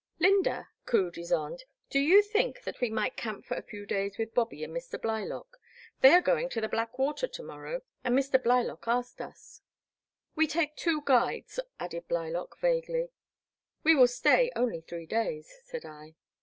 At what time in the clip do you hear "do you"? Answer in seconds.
1.91-2.23